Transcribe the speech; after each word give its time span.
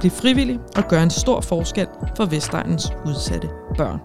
Bliv 0.00 0.10
frivillig 0.10 0.58
og 0.76 0.88
gør 0.88 1.02
en 1.02 1.10
stor 1.10 1.40
forskel 1.40 1.86
for 2.16 2.24
Vestegnens 2.24 2.92
udsatte 3.06 3.48
børn. 3.76 4.00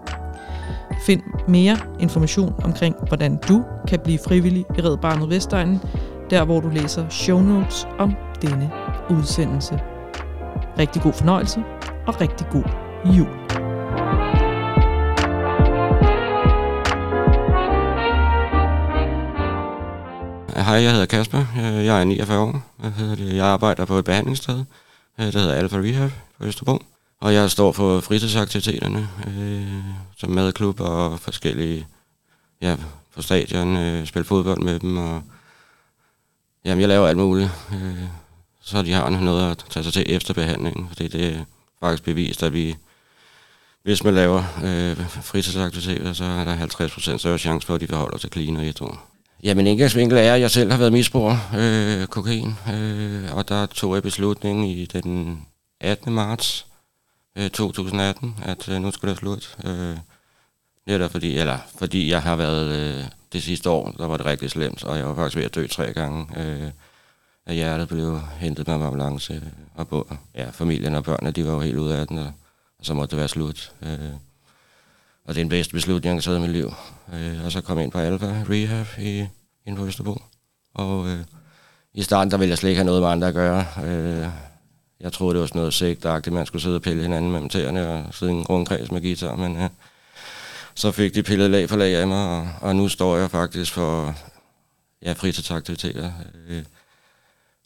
Find 1.06 1.22
mere 1.48 1.76
information 2.00 2.54
omkring, 2.64 2.96
hvordan 3.08 3.38
du 3.48 3.64
kan 3.88 4.00
blive 4.04 4.18
frivillig 4.28 4.64
i 4.78 4.80
Red 4.80 4.96
Barnet 4.96 5.30
Vestegnen, 5.30 5.80
der 6.30 6.44
hvor 6.44 6.60
du 6.60 6.68
læser 6.68 7.08
show 7.08 7.40
notes 7.40 7.88
om 7.98 8.14
denne 8.42 8.70
udsendelse. 9.10 9.80
Rigtig 10.78 11.02
god 11.02 11.12
fornøjelse 11.12 11.60
og 12.06 12.20
rigtig 12.20 12.46
god 12.50 12.64
jul. 13.04 13.28
Hej, 20.70 20.82
jeg 20.82 20.90
hedder 20.90 21.06
Kasper. 21.06 21.44
Jeg 21.56 22.00
er 22.00 22.04
49 22.04 22.38
år. 22.38 22.62
Jeg, 22.82 22.92
hedder 22.92 23.34
jeg 23.34 23.46
arbejder 23.46 23.84
på 23.84 23.94
et 23.94 24.04
behandlingssted, 24.04 24.64
Øh, 25.20 25.32
der 25.32 25.38
hedder 25.38 25.54
Alpha 25.54 25.76
Rehab 25.78 26.10
på 26.38 26.44
Østerbro. 26.44 26.82
Og 27.20 27.34
jeg 27.34 27.50
står 27.50 27.72
for 27.72 28.00
fritidsaktiviteterne, 28.00 29.08
øh, 29.26 29.82
som 30.16 30.30
madklub 30.30 30.80
og 30.80 31.20
forskellige, 31.20 31.86
ja, 32.62 32.76
på 33.14 33.22
stadion, 33.22 33.76
øh, 33.76 34.06
spille 34.06 34.24
fodbold 34.24 34.62
med 34.62 34.80
dem, 34.80 34.96
og 34.96 35.22
jamen, 36.64 36.80
jeg 36.80 36.88
laver 36.88 37.08
alt 37.08 37.18
muligt. 37.18 37.50
Øh, 37.72 38.04
så 38.60 38.82
de 38.82 38.92
har 38.92 39.10
noget 39.10 39.50
at 39.50 39.64
tage 39.70 39.84
sig 39.84 39.92
til 39.92 40.04
efter 40.06 40.34
behandlingen, 40.34 40.88
fordi 40.88 41.08
det 41.08 41.34
er 41.34 41.44
faktisk 41.80 42.02
bevist, 42.02 42.42
at 42.42 42.52
vi, 42.52 42.76
hvis 43.82 44.04
man 44.04 44.14
laver 44.14 44.44
øh, 44.64 45.10
fritidsaktiviteter, 45.22 46.12
så 46.12 46.24
er 46.24 46.44
der 46.44 46.56
50% 46.56 47.18
større 47.18 47.38
chance 47.38 47.66
for, 47.66 47.74
at 47.74 47.80
de 47.80 47.88
forholder 47.88 48.18
sig 48.18 48.30
clean 48.32 48.56
og 48.56 48.66
et 48.66 48.82
år. 48.82 49.10
Jamen 49.42 49.66
indgangsvinkel 49.66 50.18
er, 50.18 50.34
at 50.34 50.40
jeg 50.40 50.50
selv 50.50 50.70
har 50.70 50.78
været 50.78 50.92
misbruger 50.92 51.36
øh, 51.56 52.06
kokain, 52.06 52.54
øh, 52.74 53.36
og 53.36 53.48
der 53.48 53.66
tog 53.66 53.94
jeg 53.94 54.02
beslutningen 54.02 54.64
i 54.64 54.86
den 54.86 55.42
18. 55.80 56.12
marts 56.12 56.66
øh, 57.38 57.50
2018, 57.50 58.36
at 58.42 58.68
øh, 58.68 58.82
nu 58.82 58.90
skulle 58.90 59.10
det 59.10 59.18
slut. 59.18 59.56
Øh, 59.64 59.96
netop 60.86 61.10
fordi, 61.10 61.38
eller 61.38 61.58
fordi 61.78 62.10
jeg 62.10 62.22
har 62.22 62.36
været 62.36 62.68
øh, 62.78 63.04
det 63.32 63.42
sidste 63.42 63.70
år, 63.70 63.90
der 63.90 64.06
var 64.06 64.16
det 64.16 64.26
rigtig 64.26 64.50
slemt, 64.50 64.84
og 64.84 64.98
jeg 64.98 65.06
var 65.06 65.14
faktisk 65.14 65.36
ved 65.36 65.44
at 65.44 65.54
dø 65.54 65.66
tre 65.66 65.92
gange. 65.92 66.26
Øh, 66.36 66.70
at 67.46 67.54
hjertet 67.54 67.88
blev 67.88 68.20
hentet 68.38 68.66
med 68.66 68.74
ambulance, 68.74 69.34
øh, 69.34 69.42
og 69.74 69.88
på, 69.88 70.14
ja, 70.34 70.50
familien 70.50 70.94
og 70.94 71.04
børnene, 71.04 71.30
de 71.30 71.46
var 71.46 71.52
jo 71.52 71.60
helt 71.60 71.78
ude 71.78 71.96
af 71.98 72.06
den, 72.06 72.18
og, 72.18 72.32
og 72.78 72.86
så 72.86 72.94
måtte 72.94 73.10
det 73.10 73.18
være 73.18 73.28
slut. 73.28 73.72
Øh, 73.82 74.10
og 75.24 75.34
det 75.34 75.40
er 75.40 75.44
den 75.44 75.48
bedste 75.48 75.72
beslutning, 75.72 76.04
jeg 76.04 76.14
har 76.14 76.20
taget 76.20 76.38
i 76.38 76.40
mit 76.40 76.50
liv. 76.50 76.72
Øh, 77.14 77.44
og 77.44 77.52
så 77.52 77.60
kom 77.60 77.78
jeg 77.78 77.84
ind 77.84 77.92
på 77.92 77.98
Alfa 77.98 78.26
Rehab 78.26 78.86
i, 78.98 79.26
inde 79.66 79.78
på 79.78 79.84
Vesterbro. 79.84 80.22
Og 80.74 81.08
øh, 81.08 81.18
i 81.94 82.02
starten, 82.02 82.30
der 82.30 82.36
ville 82.36 82.50
jeg 82.50 82.58
slet 82.58 82.70
ikke 82.70 82.78
have 82.78 82.86
noget 82.86 83.02
med 83.02 83.08
andre 83.08 83.28
at 83.28 83.34
gøre. 83.34 83.66
Øh, 83.84 84.28
jeg 85.00 85.12
troede, 85.12 85.34
det 85.34 85.40
var 85.40 85.46
sådan 85.46 85.58
noget 85.58 85.74
sigtagtigt, 85.74 86.34
man 86.34 86.46
skulle 86.46 86.62
sidde 86.62 86.76
og 86.76 86.82
pille 86.82 87.02
hinanden 87.02 87.32
mellem 87.32 87.48
tæerne 87.48 87.88
og 87.88 88.14
sidde 88.14 88.32
i 88.32 88.34
en 88.34 88.42
rundkreds 88.42 88.90
med 88.90 89.00
guitar, 89.00 89.36
men 89.36 89.56
øh, 89.56 89.68
så 90.74 90.92
fik 90.92 91.14
de 91.14 91.22
pillet 91.22 91.50
lag 91.50 91.68
for 91.68 91.76
lag 91.76 91.94
af 91.94 92.06
mig, 92.06 92.28
og, 92.28 92.48
og 92.60 92.76
nu 92.76 92.88
står 92.88 93.16
jeg 93.16 93.30
faktisk 93.30 93.72
for 93.72 94.14
ja, 95.02 95.12
fritidsaktiviteter. 95.12 96.12
Øh, 96.48 96.64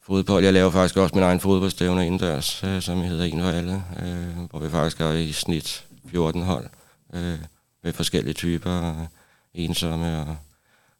fodbold. 0.02 0.44
Jeg 0.44 0.52
laver 0.52 0.70
faktisk 0.70 0.96
også 0.96 1.14
min 1.14 1.24
egen 1.24 1.40
fodboldstævne 1.40 2.06
indendørs, 2.06 2.64
øh, 2.64 2.82
som 2.82 3.02
hedder 3.02 3.24
En 3.24 3.40
for 3.40 3.48
alle, 3.48 3.84
øh, 4.02 4.50
hvor 4.50 4.58
vi 4.58 4.70
faktisk 4.70 4.98
har 4.98 5.12
i 5.12 5.32
snit 5.32 5.84
14 6.10 6.42
hold 6.42 6.66
øh, 7.14 7.38
med 7.82 7.92
forskellige 7.92 8.34
typer, 8.34 9.06
ensomme 9.54 10.20
og, 10.20 10.36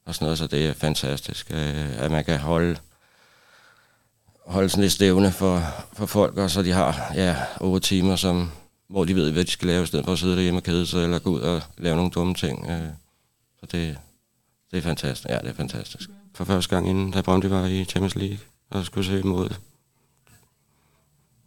og 0.05 0.15
sådan 0.15 0.25
noget, 0.25 0.37
så 0.37 0.47
det 0.47 0.65
er 0.65 0.73
fantastisk, 0.73 1.51
øh, 1.51 2.03
at 2.03 2.11
man 2.11 2.25
kan 2.25 2.39
holde 2.39 2.77
holde 4.45 4.69
sådan 4.69 4.81
lidt 4.81 4.93
stævne 4.93 5.31
for, 5.31 5.61
for 5.93 6.05
folk, 6.05 6.37
og 6.37 6.51
så 6.51 6.61
de 6.61 6.71
har 6.71 7.11
ja, 7.15 7.37
otte 7.61 7.87
timer, 7.87 8.15
som, 8.15 8.51
hvor 8.87 9.05
de 9.05 9.15
ved, 9.15 9.31
hvad 9.31 9.45
de 9.45 9.51
skal 9.51 9.67
lave, 9.67 9.83
i 9.83 9.85
stedet 9.85 10.05
for 10.05 10.13
at 10.13 10.19
sidde 10.19 10.35
derhjemme 10.35 10.59
og 10.59 10.63
kede 10.63 10.87
sig, 10.87 11.03
eller 11.03 11.19
gå 11.19 11.29
ud 11.29 11.39
og 11.39 11.61
lave 11.77 11.95
nogle 11.95 12.11
dumme 12.11 12.33
ting. 12.33 12.69
Øh, 12.69 12.89
så 13.59 13.65
det, 13.71 13.97
det 14.71 14.77
er 14.77 14.81
fantastisk. 14.81 15.29
Ja, 15.29 15.37
det 15.37 15.49
er 15.49 15.53
fantastisk. 15.53 16.09
For 16.35 16.45
første 16.45 16.75
gang 16.75 16.89
inden, 16.89 17.11
da 17.11 17.21
Brøndby 17.21 17.45
var 17.45 17.65
i 17.65 17.85
Champions 17.85 18.15
League, 18.15 18.37
og 18.69 18.85
skulle 18.85 19.07
se 19.07 19.23
mod 19.23 19.49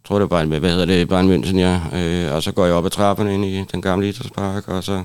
tror, 0.09 0.19
det 0.19 0.29
var 0.29 0.37
Bayern, 0.37 0.59
hvad 0.59 0.69
hedder 0.69 0.85
det, 0.85 1.07
Bayern 1.07 1.43
München, 1.43 1.57
ja. 1.57 1.81
Øh, 1.93 2.35
og 2.35 2.43
så 2.43 2.51
går 2.51 2.65
jeg 2.65 2.73
op 2.73 2.85
ad 2.85 2.89
trapperne 2.89 3.33
ind 3.33 3.45
i 3.45 3.65
den 3.71 3.81
gamle 3.81 4.09
idrætspark, 4.09 4.67
og 4.67 4.83
så 4.83 5.03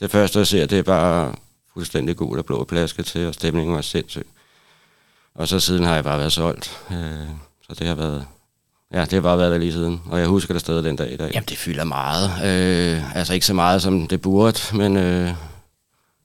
det 0.00 0.10
første, 0.10 0.38
jeg 0.38 0.46
ser, 0.46 0.66
det 0.66 0.78
er 0.78 0.82
bare 0.82 1.34
fuldstændig 1.74 2.16
gul 2.16 2.38
og 2.38 2.44
blå 2.44 2.64
plaske 2.64 3.02
til, 3.02 3.26
og 3.26 3.34
stemningen 3.34 3.74
var 3.74 3.80
sindssyg. 3.80 4.26
Og 5.34 5.48
så 5.48 5.60
siden 5.60 5.84
har 5.84 5.94
jeg 5.94 6.04
bare 6.04 6.18
været 6.18 6.32
solgt. 6.32 6.82
Øh, 6.90 7.28
så 7.68 7.74
det 7.78 7.86
har 7.86 7.94
været, 7.94 8.26
ja, 8.92 9.00
det 9.00 9.12
har 9.12 9.20
bare 9.20 9.38
været 9.38 9.52
der 9.52 9.58
lige 9.58 9.72
siden. 9.72 10.02
Og 10.06 10.18
jeg 10.18 10.26
husker 10.26 10.54
det 10.54 10.60
stadig 10.60 10.84
den 10.84 10.96
dag 10.96 11.12
i 11.12 11.16
dag. 11.16 11.30
Jamen, 11.34 11.48
det 11.48 11.58
fylder 11.58 11.84
meget. 11.84 12.30
Øh, 12.44 13.16
altså 13.16 13.34
ikke 13.34 13.46
så 13.46 13.54
meget, 13.54 13.82
som 13.82 14.06
det 14.06 14.20
burde, 14.20 14.60
men 14.72 14.96
øh, 14.96 15.34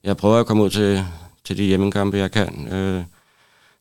jeg 0.03 0.17
prøver 0.17 0.39
at 0.39 0.45
komme 0.45 0.63
ud 0.63 0.69
til, 0.69 1.05
til 1.43 1.57
de 1.57 1.63
hjemmekampe, 1.63 2.17
jeg 2.17 2.31
kan. 2.31 2.67
Øh, 2.71 3.03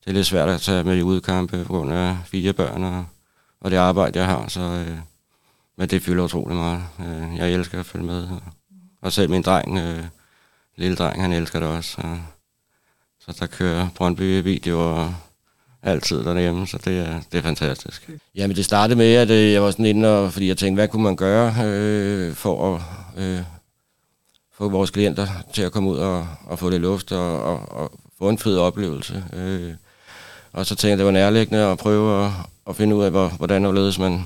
det 0.04 0.10
er 0.10 0.12
lidt 0.12 0.26
svært 0.26 0.48
at 0.48 0.60
tage 0.60 0.84
med 0.84 0.96
i 0.96 1.02
udkampe 1.02 1.64
på 1.64 1.72
grund 1.72 1.92
af 1.92 2.16
fire 2.26 2.52
børn 2.52 2.84
og 2.84 3.04
og 3.64 3.70
det 3.70 3.76
arbejde, 3.76 4.18
jeg 4.18 4.28
har. 4.28 4.48
Så, 4.48 4.60
øh, 4.60 4.98
men 5.76 5.88
det 5.88 6.02
fylder 6.02 6.24
utrolig 6.24 6.56
meget. 6.56 6.82
Øh, 7.00 7.38
jeg 7.38 7.52
elsker 7.52 7.80
at 7.80 7.86
følge 7.86 8.06
med. 8.06 8.22
Og, 8.22 8.42
og 9.02 9.12
selv 9.12 9.30
min 9.30 9.42
dreng, 9.42 9.78
øh, 9.78 10.04
lille 10.76 10.96
dreng, 10.96 11.22
han 11.22 11.32
elsker 11.32 11.60
det 11.60 11.68
også. 11.68 11.90
Så, 11.90 12.02
så 13.20 13.36
der 13.40 13.46
kører 13.46 13.88
Brøndby-videoer 13.94 15.12
altid 15.82 16.24
derhjemme, 16.24 16.66
så 16.66 16.78
det 16.84 16.98
er, 16.98 17.20
det 17.32 17.38
er 17.38 17.42
fantastisk. 17.42 18.10
Jamen 18.34 18.56
det 18.56 18.64
startede 18.64 18.98
med, 18.98 19.14
at 19.14 19.30
øh, 19.30 19.52
jeg 19.52 19.62
var 19.62 19.70
sådan 19.70 19.86
inde, 19.86 20.18
og, 20.18 20.32
fordi 20.32 20.48
jeg 20.48 20.56
tænkte, 20.56 20.80
hvad 20.80 20.88
kunne 20.88 21.02
man 21.02 21.16
gøre 21.16 21.54
øh, 21.64 22.34
for 22.34 22.74
at 22.74 22.82
øh, 23.16 23.40
få 24.52 24.68
vores 24.68 24.90
klienter 24.90 25.28
til 25.52 25.62
at 25.62 25.72
komme 25.72 25.90
ud 25.90 25.96
og, 25.96 26.28
og 26.46 26.58
få 26.58 26.68
lidt 26.68 26.82
luft 26.82 27.12
og, 27.12 27.42
og, 27.42 27.72
og 27.72 27.92
få 28.18 28.28
en 28.28 28.38
fed 28.38 28.58
oplevelse. 28.58 29.24
Øh, 29.32 29.72
og 30.52 30.66
så 30.66 30.74
tænkte 30.74 30.88
jeg, 30.88 30.98
det 30.98 31.06
var 31.06 31.12
nærliggende 31.12 31.60
at 31.64 31.78
prøve 31.78 32.26
at, 32.26 32.32
at 32.66 32.76
finde 32.76 32.96
ud 32.96 33.04
af, 33.04 33.10
hvor, 33.10 33.28
hvordan 33.28 33.64
og 33.64 33.74
ledes 33.74 33.98
man, 33.98 34.24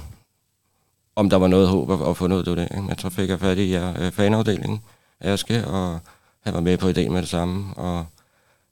om 1.16 1.30
der 1.30 1.36
var 1.36 1.46
noget 1.46 1.68
håb 1.68 1.90
at, 1.90 2.08
at 2.08 2.16
få 2.16 2.26
noget 2.26 2.48
ud 2.48 2.56
af 2.56 2.68
det. 2.68 2.84
Men 2.84 2.98
så 2.98 3.10
fik 3.10 3.28
jeg 3.28 3.40
fat 3.40 3.58
i 3.58 3.70
ja, 3.70 3.92
øh, 4.06 4.12
fanafdelingen, 4.12 4.80
Aske, 5.20 5.66
og 5.66 6.00
han 6.40 6.54
var 6.54 6.60
med 6.60 6.78
på 6.78 6.88
ideen 6.88 7.12
med 7.12 7.22
det 7.22 7.28
samme. 7.28 7.74
Og 7.76 8.06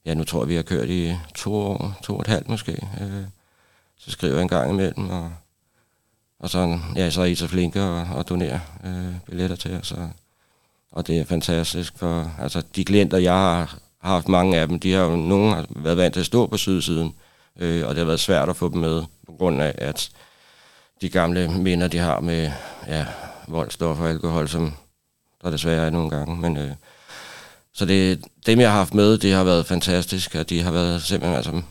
ja, 0.06 0.14
nu 0.14 0.24
tror 0.24 0.42
jeg, 0.42 0.48
vi 0.48 0.54
har 0.54 0.62
kørt 0.62 0.88
i 0.88 1.16
to 1.34 1.54
år, 1.54 1.98
to 2.02 2.14
og 2.14 2.20
et 2.20 2.26
halvt 2.26 2.48
måske. 2.48 2.72
Øh, 3.00 3.24
så 3.98 4.10
skriver 4.10 4.34
jeg 4.34 4.42
en 4.42 4.48
gang 4.48 4.70
imellem, 4.70 5.10
og, 5.10 5.32
og 6.38 6.50
så, 6.50 6.78
ja, 6.96 7.10
så 7.10 7.20
er 7.20 7.24
I 7.24 7.34
så 7.34 7.46
flinke 7.46 7.80
at, 7.80 8.06
og 8.14 8.28
donerer 8.28 8.60
øh, 8.84 9.14
billetter 9.26 9.56
til 9.56 9.74
os. 9.74 9.92
Og, 9.92 10.10
og 10.92 11.06
det 11.06 11.18
er 11.18 11.24
fantastisk, 11.24 11.98
for 11.98 12.30
altså, 12.38 12.62
de 12.76 12.84
klienter, 12.84 13.18
jeg 13.18 13.32
har 13.32 13.78
haft 14.00 14.28
mange 14.28 14.58
af 14.58 14.68
dem, 14.68 14.80
de 14.80 14.92
har 14.92 15.02
jo, 15.02 15.16
nogen 15.16 15.52
har 15.54 15.66
været 15.70 15.96
vant 15.96 16.14
til 16.14 16.20
at 16.20 16.26
stå 16.26 16.46
på 16.46 16.56
sydsiden, 16.56 17.14
øh, 17.58 17.86
og 17.86 17.90
det 17.90 17.98
har 17.98 18.04
været 18.04 18.20
svært 18.20 18.48
at 18.48 18.56
få 18.56 18.68
dem 18.68 18.80
med, 18.80 19.02
grund 19.36 19.62
af, 19.62 19.74
at 19.78 20.10
de 21.00 21.08
gamle 21.08 21.48
minder, 21.48 21.88
de 21.88 21.98
har 21.98 22.20
med 22.20 22.50
ja, 22.88 23.06
voldstoffer 23.48 24.04
og 24.04 24.10
alkohol, 24.10 24.48
som 24.48 24.72
der 25.42 25.50
desværre 25.50 25.86
er 25.86 25.90
nogle 25.90 26.10
gange. 26.10 26.36
Men, 26.36 26.56
øh, 26.56 26.70
så 27.72 27.84
det, 27.84 28.24
dem, 28.46 28.60
jeg 28.60 28.70
har 28.70 28.78
haft 28.78 28.94
med, 28.94 29.18
det 29.18 29.32
har 29.32 29.44
været 29.44 29.66
fantastisk, 29.66 30.34
og 30.34 30.50
de 30.50 30.62
har 30.62 30.70
været 30.70 31.02
simpelthen, 31.02 31.36
altså, 31.36 31.62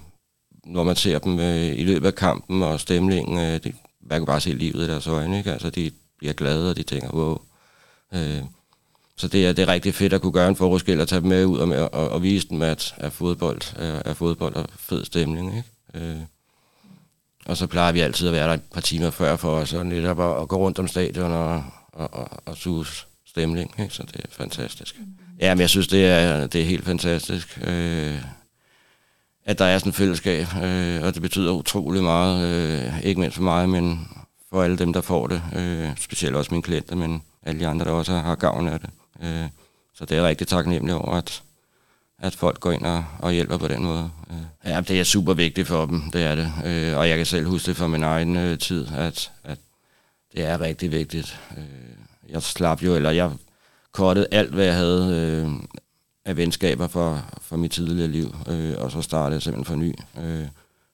når 0.65 0.83
man 0.83 0.95
ser 0.95 1.19
dem 1.19 1.39
øh, 1.39 1.79
i 1.79 1.83
løbet 1.83 2.07
af 2.07 2.15
kampen 2.15 2.63
og 2.63 2.79
stemningen, 2.79 3.39
øh, 3.39 3.63
det, 3.63 3.75
man 4.01 4.19
kan 4.19 4.25
bare 4.25 4.41
se 4.41 4.49
livet 4.49 4.87
i 4.87 4.89
deres 4.89 5.07
øjne, 5.07 5.37
ikke? 5.37 5.51
Altså, 5.51 5.69
de 5.69 5.91
bliver 6.17 6.33
glade, 6.33 6.69
og 6.69 6.77
de 6.77 6.83
tænker, 6.83 7.09
wow. 7.13 7.37
Øh, 8.13 8.43
så 9.17 9.27
det 9.27 9.45
er, 9.45 9.53
det 9.53 9.61
er 9.61 9.67
rigtig 9.67 9.93
fedt 9.93 10.13
at 10.13 10.21
kunne 10.21 10.31
gøre 10.31 10.47
en 10.47 10.55
forskel 10.55 11.01
og 11.01 11.07
tage 11.07 11.21
dem 11.21 11.29
med 11.29 11.45
ud 11.45 11.57
og, 11.57 11.67
med, 11.67 11.79
og, 11.79 12.09
og 12.09 12.23
vise 12.23 12.47
dem, 12.47 12.61
at, 12.61 12.95
at 12.97 13.13
fodbold 13.13 13.61
er, 13.75 14.01
er 14.05 14.13
fodbold 14.13 14.55
og 14.55 14.65
fed 14.77 15.05
stemning. 15.05 15.57
Ikke? 15.57 16.07
Øh, 16.07 16.19
og 17.45 17.57
så 17.57 17.67
plejer 17.67 17.91
vi 17.91 17.99
altid 17.99 18.27
at 18.27 18.33
være 18.33 18.47
der 18.47 18.53
et 18.53 18.63
par 18.73 18.81
timer 18.81 19.09
før 19.09 19.35
for 19.35 19.49
os, 19.49 19.73
og 19.73 19.85
netop 19.85 20.19
at, 20.19 20.41
at 20.41 20.47
gå 20.47 20.57
rundt 20.57 20.79
om 20.79 20.87
stadion 20.87 21.31
og, 21.31 21.63
og, 21.93 22.13
og, 22.13 22.29
og 22.45 22.57
suge 22.57 22.85
stemning. 23.27 23.73
Ikke? 23.79 23.93
Så 23.93 24.03
det 24.03 24.15
er 24.15 24.27
fantastisk. 24.29 24.95
Ja, 25.39 25.53
men 25.53 25.61
jeg 25.61 25.69
synes, 25.69 25.87
det 25.87 26.05
er, 26.05 26.47
det 26.47 26.61
er 26.61 26.65
helt 26.65 26.85
fantastisk, 26.85 27.59
øh, 27.67 28.21
at 29.45 29.59
der 29.59 29.65
er 29.65 29.77
sådan 29.77 29.89
et 29.89 29.95
fællesskab, 29.95 30.47
øh, 30.63 31.03
og 31.03 31.13
det 31.13 31.21
betyder 31.21 31.51
utrolig 31.51 32.03
meget, 32.03 32.45
øh, 32.45 33.03
ikke 33.03 33.19
mindst 33.19 33.35
for 33.35 33.43
mig, 33.43 33.69
men 33.69 34.07
for 34.49 34.63
alle 34.63 34.77
dem, 34.77 34.93
der 34.93 35.01
får 35.01 35.27
det, 35.27 35.41
øh, 35.55 35.89
specielt 35.97 36.35
også 36.35 36.51
mine 36.51 36.63
klienter, 36.63 36.95
men 36.95 37.21
alle 37.43 37.59
de 37.59 37.67
andre, 37.67 37.85
der 37.85 37.91
også 37.91 38.11
har 38.11 38.35
gavn 38.35 38.67
af 38.67 38.79
det. 38.79 38.89
Øh, 39.23 39.49
så 39.95 40.05
det 40.05 40.17
er 40.17 40.27
rigtig 40.27 40.47
taknemmelig 40.47 40.95
over, 40.95 41.13
at, 41.13 41.43
at 42.19 42.35
folk 42.35 42.59
går 42.59 42.71
ind 42.71 42.85
og, 42.85 43.05
og 43.19 43.31
hjælper 43.31 43.57
på 43.57 43.67
den 43.67 43.83
måde. 43.83 44.11
Øh. 44.31 44.71
Ja, 44.71 44.81
det 44.81 44.99
er 44.99 45.03
super 45.03 45.33
vigtigt 45.33 45.67
for 45.67 45.85
dem, 45.85 46.11
det 46.11 46.23
er 46.23 46.35
det. 46.35 46.51
Øh, 46.65 46.97
og 46.97 47.09
jeg 47.09 47.17
kan 47.17 47.25
selv 47.25 47.47
huske 47.47 47.67
det 47.67 47.77
fra 47.77 47.87
min 47.87 48.03
egen 48.03 48.35
øh, 48.35 48.59
tid, 48.59 48.87
at, 48.97 49.31
at 49.43 49.57
det 50.33 50.45
er 50.45 50.61
rigtig 50.61 50.91
vigtigt. 50.91 51.39
Jeg 52.29 52.43
slap 52.43 52.83
jo, 52.83 52.95
eller 52.95 53.11
jeg 53.11 53.31
kortede 53.91 54.27
alt, 54.31 54.53
hvad 54.53 54.65
jeg 54.65 54.75
havde 54.75 55.59
af 56.25 56.37
venskaber 56.37 56.87
for, 56.87 57.25
for 57.41 57.57
mit 57.57 57.71
tidligere 57.71 58.11
liv, 58.11 58.35
og 58.77 58.91
så 58.91 59.01
startede 59.01 59.33
jeg 59.33 59.41
simpelthen 59.41 59.65
for 59.65 59.75
ny. 59.75 59.95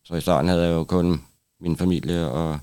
Så 0.04 0.16
i 0.16 0.22
starten 0.22 0.50
havde 0.50 0.64
jeg 0.64 0.72
jo 0.72 0.84
kun 0.84 1.22
min 1.60 1.78
familie 1.78 2.30
og 2.30 2.60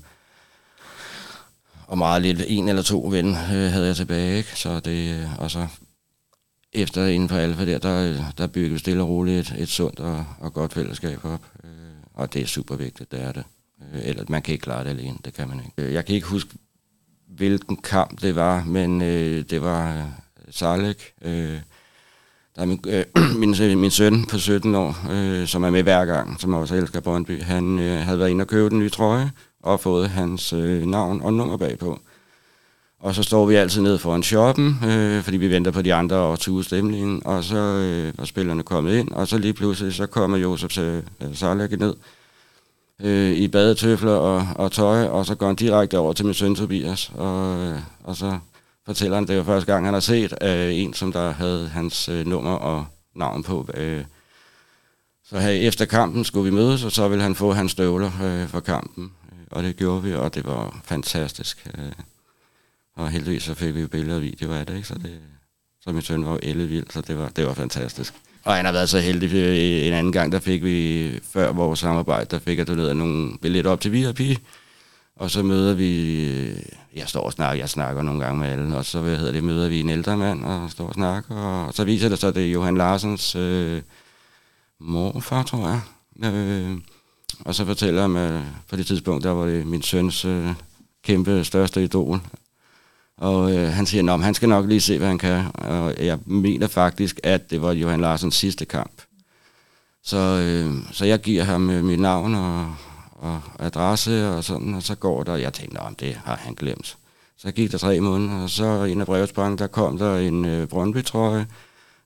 og 1.89 1.97
meget 1.97 2.21
lidt 2.21 2.43
en 2.47 2.69
eller 2.69 2.81
to 2.81 3.07
ven 3.11 3.27
øh, 3.29 3.71
havde 3.71 3.87
jeg 3.87 3.95
tilbage, 3.95 4.37
ikke? 4.37 4.49
Så 4.55 4.79
det, 4.79 5.15
øh, 5.15 5.39
og 5.39 5.51
så 5.51 5.67
efter 6.73 7.05
inden 7.05 7.29
for 7.29 7.35
Alfa 7.35 7.65
der, 7.65 7.77
der, 7.77 8.23
der 8.37 8.47
byggede 8.47 8.73
vi 8.73 8.79
stille 8.79 9.03
og 9.03 9.09
roligt 9.09 9.51
et, 9.51 9.61
et 9.61 9.69
sundt 9.69 9.99
og, 9.99 10.25
og 10.39 10.53
godt 10.53 10.73
fællesskab 10.73 11.25
op. 11.25 11.45
Øh, 11.63 11.69
og 12.13 12.33
det 12.33 12.41
er 12.41 12.45
super 12.45 12.75
vigtigt, 12.75 13.11
det 13.11 13.21
er 13.21 13.31
det. 13.31 13.43
Øh, 13.93 14.01
eller 14.03 14.23
man 14.29 14.41
kan 14.41 14.51
ikke 14.51 14.63
klare 14.63 14.83
det 14.83 14.89
alene, 14.89 15.17
det 15.25 15.33
kan 15.33 15.47
man 15.47 15.59
ikke. 15.59 15.71
Øh, 15.77 15.93
jeg 15.93 16.05
kan 16.05 16.15
ikke 16.15 16.27
huske, 16.27 16.49
hvilken 17.27 17.77
kamp 17.77 18.21
det 18.21 18.35
var, 18.35 18.63
men 18.63 19.01
øh, 19.01 19.45
det 19.49 19.61
var 19.61 19.97
øh, 19.97 20.03
Sarlik. 20.49 21.13
Øh, 21.21 21.59
der 22.55 22.61
er 22.61 22.65
min, 22.65 22.79
øh, 22.87 23.05
min, 23.41 23.79
min 23.79 23.91
søn 23.91 24.25
på 24.25 24.37
17 24.37 24.75
år, 24.75 25.11
øh, 25.11 25.47
som 25.47 25.63
er 25.63 25.69
med 25.69 25.83
hver 25.83 26.05
gang, 26.05 26.41
som 26.41 26.53
også 26.53 26.75
elsker 26.75 26.99
Brøndby. 26.99 27.41
Han 27.41 27.79
øh, 27.79 27.99
havde 27.99 28.19
været 28.19 28.29
inde 28.29 28.43
og 28.43 28.47
købe 28.47 28.69
den 28.69 28.79
nye 28.79 28.89
trøje, 28.89 29.31
og 29.63 29.79
fået 29.79 30.09
hans 30.09 30.53
øh, 30.53 30.85
navn 30.85 31.21
og 31.21 31.33
nummer 31.33 31.57
bagpå. 31.57 31.99
Og 32.99 33.15
så 33.15 33.23
står 33.23 33.45
vi 33.45 33.55
altid 33.55 33.81
ned 33.81 33.97
foran 33.97 34.23
shoppen, 34.23 34.79
øh, 34.85 35.23
fordi 35.23 35.37
vi 35.37 35.49
venter 35.49 35.71
på 35.71 35.81
de 35.81 35.93
andre 35.93 36.15
og 36.15 36.39
til 36.39 36.51
udstemningen, 36.51 37.21
og 37.25 37.43
så 37.43 37.57
øh, 37.57 38.17
var 38.17 38.25
spillerne 38.25 38.63
kommet 38.63 38.95
ind, 38.95 39.11
og 39.11 39.27
så 39.27 39.37
lige 39.37 39.53
pludselig 39.53 39.93
så 39.93 40.07
kommer 40.07 40.37
Josef 40.37 40.71
til 40.71 41.03
øh, 41.21 41.79
ned 41.79 41.95
øh, 43.01 43.31
i 43.31 43.47
badetøfler 43.47 44.11
og, 44.11 44.47
og 44.55 44.71
tøj, 44.71 45.05
og 45.05 45.25
så 45.25 45.35
går 45.35 45.47
han 45.47 45.55
direkte 45.55 45.97
over 45.97 46.13
til 46.13 46.25
min 46.25 46.33
søn 46.33 46.55
Tobias, 46.55 47.11
og, 47.15 47.57
øh, 47.59 47.79
og 48.03 48.15
så 48.15 48.39
fortæller 48.85 49.17
han, 49.17 49.27
det 49.27 49.37
var 49.37 49.43
første 49.43 49.73
gang, 49.73 49.85
han 49.85 49.93
har 49.93 50.01
set 50.01 50.33
øh, 50.41 50.75
en, 50.75 50.93
som 50.93 51.11
der 51.11 51.31
havde 51.31 51.67
hans 51.67 52.09
øh, 52.09 52.25
nummer 52.25 52.53
og 52.53 52.85
navn 53.15 53.43
på. 53.43 53.69
Øh. 53.73 54.03
Så 55.29 55.39
her, 55.39 55.49
efter 55.49 55.85
kampen 55.85 56.25
skulle 56.25 56.51
vi 56.51 56.55
mødes, 56.55 56.83
og 56.83 56.91
så 56.91 57.07
ville 57.07 57.23
han 57.23 57.35
få 57.35 57.53
hans 57.53 57.71
støvler 57.71 58.11
øh, 58.23 58.47
for 58.47 58.59
kampen 58.59 59.11
øh, 59.31 59.39
og 59.51 59.63
det 59.63 59.75
gjorde 59.75 60.03
vi, 60.03 60.13
og 60.13 60.35
det 60.35 60.45
var 60.45 60.79
fantastisk. 60.85 61.67
Øh, 61.77 61.91
og 62.99 63.09
heldigvis 63.09 63.43
så 63.43 63.53
fik 63.53 63.75
vi 63.75 63.87
billeder 63.87 64.15
og 64.15 64.21
videoer 64.21 64.55
af 64.55 64.65
det, 64.65 64.75
ikke? 64.75 64.87
så, 64.87 64.93
det, 64.93 65.19
så 65.81 65.91
min 65.91 66.01
søn 66.01 66.25
var 66.25 66.31
jo 66.31 66.39
ellevild, 66.43 66.85
så 66.89 67.01
det 67.01 67.17
var, 67.17 67.29
det 67.29 67.45
var 67.45 67.53
fantastisk. 67.53 68.13
Og 68.43 68.55
han 68.55 68.65
har 68.65 68.71
været 68.71 68.89
så 68.89 68.99
heldig. 68.99 69.33
Øh, 69.33 69.87
en 69.87 69.93
anden 69.93 70.11
gang, 70.11 70.31
der 70.31 70.39
fik 70.39 70.63
vi, 70.63 71.19
før 71.23 71.51
vores 71.51 71.79
samarbejde, 71.79 72.27
der 72.31 72.39
fik 72.39 72.57
jeg 72.57 72.67
doneret 72.67 72.97
nogle 72.97 73.37
billetter 73.41 73.71
op 73.71 73.81
til 73.81 73.91
VIP. 73.91 74.39
Og 75.15 75.31
så 75.31 75.43
møder 75.43 75.73
vi, 75.73 76.23
øh, 76.25 76.57
jeg 76.95 77.07
står 77.07 77.21
og 77.21 77.33
snakker, 77.33 77.59
jeg 77.59 77.69
snakker 77.69 78.01
nogle 78.01 78.23
gange 78.23 78.39
med 78.39 78.47
alle, 78.47 78.77
og 78.77 78.85
så 78.85 79.01
hvad 79.01 79.17
hedder 79.17 79.31
det, 79.31 79.43
møder 79.43 79.69
vi 79.69 79.79
en 79.79 79.89
ældre 79.89 80.17
mand 80.17 80.45
og 80.45 80.71
står 80.71 80.87
og 80.87 80.93
snakker, 80.93 81.35
og 81.35 81.73
så 81.73 81.83
viser 81.83 82.09
det 82.09 82.19
sig, 82.19 82.29
at 82.29 82.35
det 82.35 82.45
er 82.45 82.51
Johan 82.51 82.77
Larsens 82.77 83.35
øh, 83.35 83.81
morfar, 84.79 85.43
tror 85.43 85.67
jeg. 85.69 85.81
Øh, 86.33 86.77
og 87.39 87.55
så 87.55 87.65
fortæller 87.65 88.01
han, 88.01 88.15
at 88.15 88.41
på 88.69 88.75
det 88.75 88.87
tidspunkt, 88.87 89.23
der 89.23 89.31
var 89.31 89.45
det 89.45 89.67
min 89.67 89.81
søns 89.81 90.25
øh, 90.25 90.47
kæmpe 91.03 91.43
største 91.43 91.83
idol. 91.83 92.21
Og 93.19 93.55
øh, 93.55 93.67
han 93.67 93.85
siger, 93.85 94.13
at 94.13 94.23
han 94.23 94.33
skal 94.33 94.49
nok 94.49 94.65
lige 94.65 94.81
se, 94.81 94.97
hvad 94.97 95.07
han 95.07 95.17
kan. 95.17 95.45
Og 95.53 95.93
jeg 95.99 96.19
mener 96.25 96.67
faktisk, 96.67 97.19
at 97.23 97.51
det 97.51 97.61
var 97.61 97.71
Johan 97.71 98.01
Larsens 98.01 98.35
sidste 98.35 98.65
kamp. 98.65 99.01
Så, 100.03 100.17
øh, 100.17 100.73
så 100.91 101.05
jeg 101.05 101.19
giver 101.19 101.43
ham 101.43 101.69
øh, 101.69 101.83
mit 101.83 101.99
navn 101.99 102.35
og, 102.35 102.75
og 103.11 103.41
adresse 103.59 104.29
og 104.29 104.43
sådan, 104.43 104.73
og 104.73 104.83
så 104.83 104.95
går 104.95 105.23
der, 105.23 105.35
jeg 105.35 105.53
tænkte, 105.53 105.81
at 105.81 105.99
det 105.99 106.15
har 106.25 106.35
han 106.35 106.53
glemt. 106.53 106.97
Så 107.37 107.51
gik 107.51 107.71
der 107.71 107.77
tre 107.77 107.99
måneder, 107.99 108.43
og 108.43 108.49
så 108.49 108.83
en 108.83 109.01
af 109.01 109.05
brevsprang, 109.05 109.59
der 109.59 109.67
kom 109.67 109.97
der 109.97 110.17
en 110.17 110.45
øh, 110.45 110.67
Brøndby-trøje, 110.67 111.47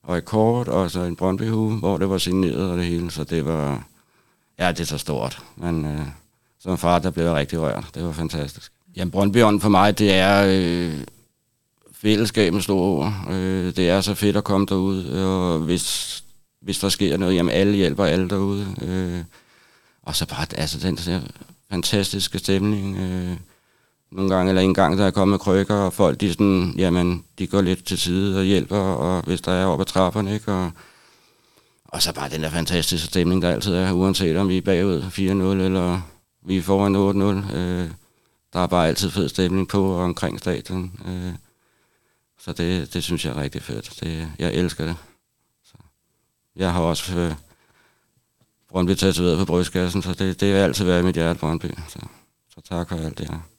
og 0.04 0.18
et 0.18 0.26
kort, 0.26 0.68
og 0.68 0.92
så 0.92 1.02
en 1.02 1.16
brøndby 1.16 1.44
hvor 1.80 1.98
det 1.98 2.10
var 2.10 2.18
signeret 2.18 2.72
og 2.72 2.78
det 2.78 2.86
hele, 2.86 3.12
så 3.12 3.24
det 3.24 3.46
var, 3.46 3.84
Ja, 4.60 4.72
det 4.72 4.80
er 4.80 4.86
så 4.86 4.98
stort. 4.98 5.44
Men 5.56 5.86
øh, 5.86 6.08
som 6.60 6.78
far, 6.78 7.00
der 7.00 7.12
blev 7.12 7.26
jeg 7.26 7.34
rigtig 7.34 7.62
rørt. 7.62 7.90
Det 7.94 8.04
var 8.04 8.12
fantastisk. 8.12 8.72
Jamen, 8.96 9.12
Brøndbyånden 9.12 9.62
for 9.62 9.70
mig, 9.70 10.00
det 10.00 10.14
er 10.14 10.46
øh, 10.50 10.94
fællesskabet 11.94 12.64
store 12.64 12.84
ord. 12.84 13.14
Øh, 13.32 13.76
det 13.76 13.90
er 13.90 14.02
så 14.02 14.14
fedt 14.16 14.38
at 14.38 14.44
komme 14.44 14.66
derud, 14.66 15.06
og 15.06 15.60
hvis, 15.60 16.24
hvis 16.62 16.80
der 16.80 16.90
sker 16.90 17.18
noget, 17.18 17.36
jamen 17.36 17.54
alle 17.54 17.76
hjælper 17.76 18.06
alle 18.06 18.30
derude. 18.30 18.76
Øh, 18.82 19.24
og 20.04 20.16
så 20.16 20.28
bare, 20.28 20.46
altså 20.58 20.80
den 20.80 20.96
der 20.96 21.20
fantastiske 21.72 22.40
stemning. 22.40 22.98
Øh, 22.98 23.38
nogle 24.12 24.36
gange, 24.36 24.50
eller 24.50 24.62
en 24.62 24.74
gang, 24.74 24.98
der 24.98 25.06
er 25.06 25.12
kommet 25.12 25.40
krykker, 25.40 25.76
og 25.76 25.94
folk, 25.94 26.22
de, 26.22 26.32
sådan, 26.32 26.74
jamen, 26.78 27.24
de 27.40 27.48
går 27.48 27.62
lidt 27.62 27.86
til 27.86 27.98
side 27.98 28.40
og 28.40 28.46
hjælper, 28.46 28.78
og 28.78 29.22
hvis 29.26 29.42
der 29.42 29.52
er 29.52 29.66
oppe 29.66 29.82
ad 29.82 29.86
trapperne, 29.86 30.34
ikke? 30.34 30.52
Og, 30.52 30.72
og 31.88 32.02
så 32.02 32.14
bare 32.14 32.30
den 32.30 32.44
der 32.44 32.50
fantastiske 32.50 33.08
stemning, 33.08 33.42
der 33.42 33.50
altid 33.50 33.74
er, 33.74 33.92
uanset 33.92 34.38
om 34.38 34.50
vi 34.50 34.58
er 34.58 34.62
bagud 34.62 35.02
4-0 35.02 35.22
eller 35.64 36.02
vi 36.46 36.58
er 36.58 36.62
foran 36.62 37.46
8-0. 37.52 37.56
Øh, 37.56 37.90
der 38.54 38.60
er 38.60 38.68
bare 38.68 38.88
altid 38.88 39.12
fed 39.12 39.30
stemning 39.30 39.68
på 39.68 39.86
og 39.86 40.04
omkring 40.04 40.40
stadion. 40.40 41.00
Øh, 41.08 41.34
så 42.40 42.54
det, 42.54 42.94
det 42.94 43.04
synes 43.04 43.26
jeg 43.26 43.32
er 43.32 43.42
rigtig 43.42 43.62
fedt. 43.62 44.00
Det, 44.00 44.32
jeg 44.40 44.54
elsker 44.54 44.86
det. 44.86 44.96
Så 45.64 45.74
jeg 46.56 46.74
har 46.74 46.82
også 46.82 47.18
øh, 47.18 47.36
Brøndby 48.70 48.94
tatoveret 48.94 49.38
på 49.38 49.46
brystkassen, 49.46 50.02
så 50.02 50.14
det, 50.14 50.40
det 50.40 50.54
vil 50.54 50.60
altid 50.60 50.86
være 50.86 51.00
i 51.00 51.04
mit 51.04 51.16
hjerte, 51.16 51.40
Brøndby. 51.40 51.66
Så, 51.88 52.00
så 52.50 52.62
tak 52.62 52.90
for 52.90 52.96
alt 52.96 53.18
det 53.18 53.30
her. 53.30 53.53